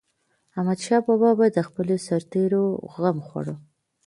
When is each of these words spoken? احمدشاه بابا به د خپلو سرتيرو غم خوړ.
احمدشاه 0.57 1.01
بابا 1.07 1.29
به 1.39 1.45
د 1.51 1.57
خپلو 1.67 1.95
سرتيرو 2.07 2.63
غم 2.93 3.17
خوړ. 3.27 3.47